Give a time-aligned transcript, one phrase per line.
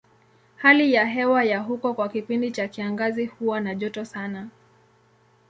[0.55, 4.47] Hali ya hewa ya huko kwa kipindi cha kiangazi huwa na joto sana.